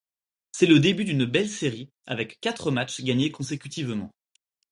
C'est 0.51 0.65
le 0.65 0.79
début 0.79 1.05
d'une 1.05 1.25
belle 1.25 1.47
série, 1.47 1.91
avec 2.07 2.39
quatre 2.41 2.71
matchs 2.71 3.01
gagnés 3.03 3.29
consécutivement. 3.31 4.09